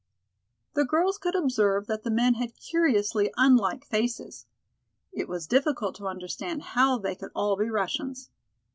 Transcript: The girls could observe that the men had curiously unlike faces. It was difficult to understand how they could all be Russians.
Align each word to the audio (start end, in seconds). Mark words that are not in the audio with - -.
The 0.73 0.83
girls 0.83 1.19
could 1.19 1.35
observe 1.35 1.85
that 1.85 2.01
the 2.01 2.09
men 2.09 2.33
had 2.33 2.55
curiously 2.57 3.31
unlike 3.37 3.85
faces. 3.85 4.47
It 5.13 5.27
was 5.27 5.45
difficult 5.45 5.93
to 5.97 6.07
understand 6.07 6.63
how 6.73 6.97
they 6.97 7.13
could 7.13 7.29
all 7.35 7.55
be 7.55 7.69
Russians. 7.69 8.31